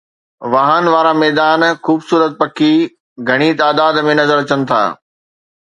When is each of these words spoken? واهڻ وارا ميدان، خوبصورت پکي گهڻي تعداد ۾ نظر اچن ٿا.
واهڻ 0.53 0.83
وارا 0.93 1.11
ميدان، 1.23 1.61
خوبصورت 1.85 2.31
پکي 2.39 2.71
گهڻي 3.29 3.49
تعداد 3.61 3.93
۾ 4.09 4.17
نظر 4.23 4.37
اچن 4.43 4.61
ٿا. 4.69 4.83